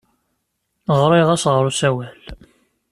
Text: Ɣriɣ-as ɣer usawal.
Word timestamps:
Ɣriɣ-as 0.99 1.43
ɣer 1.53 1.63
usawal. 1.71 2.21